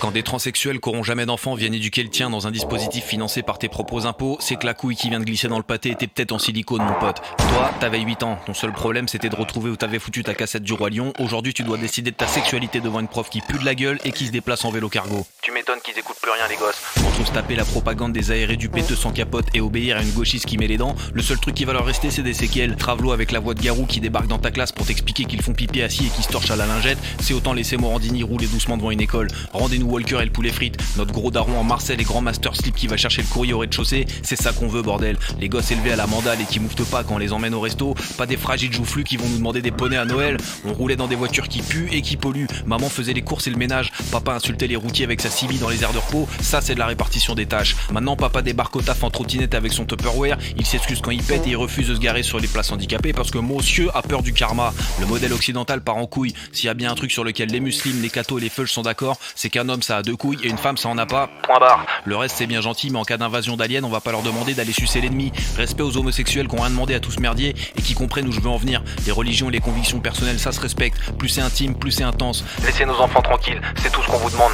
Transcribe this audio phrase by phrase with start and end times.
[0.00, 3.42] Quand des transsexuels qui auront jamais d'enfants viennent éduquer le tien dans un dispositif financé
[3.42, 5.90] par tes propres impôts, c'est que la couille qui vient de glisser dans le pâté
[5.90, 7.22] était peut-être en silicone, mon pote.
[7.38, 8.38] Toi, t'avais 8 ans.
[8.46, 11.12] Ton seul problème, c'était de retrouver où t'avais foutu ta cassette du Roi Lion.
[11.18, 13.98] Aujourd'hui, tu dois décider de ta sexualité devant une prof qui pue de la gueule
[14.04, 15.26] et qui se déplace en vélo cargo.
[15.42, 16.80] Tu m'étonnes qu'ils écoutent plus rien, les gosses.
[17.06, 20.10] Entre se taper la propagande des aérés du péteux sans capote et obéir à une
[20.10, 22.76] gauchiste qui met les dents, le seul truc qui va leur rester, c'est des séquelles.
[22.76, 25.52] Travelo avec la voix de Garou qui débarque dans ta classe pour t'expliquer qu'ils font
[25.52, 28.76] pipi assis et qui se torchent à la lingette, c'est autant laisser Morandini rouler doucement
[28.76, 29.28] devant une école.
[29.52, 30.78] Rendez-nous Walker et le poulet frites.
[30.96, 33.58] Notre gros daron en Marcel et grand master slip qui va chercher le courrier au
[33.58, 35.18] rez-de-chaussée, c'est ça qu'on veut, bordel.
[35.40, 37.60] Les gosses élevés à la mandale et qui mouftent pas quand on les emmène au
[37.60, 40.38] resto, pas des fragiles joufflus qui vont nous demander des poneys à Noël.
[40.64, 42.48] On roulait dans des voitures qui puent et qui polluent.
[42.66, 43.92] Maman faisait les courses et le ménage.
[44.10, 46.28] Papa insultait les routiers avec sa CB dans les aires de repos.
[46.40, 47.76] Ça, c'est de la répartition des tâches.
[47.92, 50.38] Maintenant, papa débarque au taf en trottinette avec son Tupperware.
[50.56, 53.12] Il s'excuse quand il pète et il refuse de se garer sur les places handicapées
[53.12, 54.72] parce que monsieur a peur du karma.
[55.00, 56.34] Le modèle occidental part en couille.
[56.52, 58.68] S'il y a bien un truc sur lequel les musulmans, les cathos et les feuilles
[58.68, 61.06] sont d'accord, c'est qu'un homme ça a deux couilles et une femme ça en a
[61.06, 61.28] pas.
[61.42, 61.86] Point barre.
[62.04, 64.54] Le reste c'est bien gentil, mais en cas d'invasion d'aliens, on va pas leur demander
[64.54, 65.32] d'aller sucer l'ennemi.
[65.56, 68.40] Respect aux homosexuels qui ont rien demandé à tous merdier et qui comprennent où je
[68.40, 68.82] veux en venir.
[69.06, 70.98] Les religions et les convictions personnelles, ça se respecte.
[71.18, 72.44] Plus c'est intime, plus c'est intense.
[72.64, 74.52] Laissez nos enfants tranquilles, c'est tout ce qu'on vous demande.